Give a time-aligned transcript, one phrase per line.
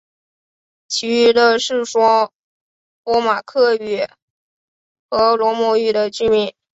[0.87, 2.33] 其余的是说
[3.03, 4.03] 波马克语
[5.11, 6.51] 和罗姆语的居民。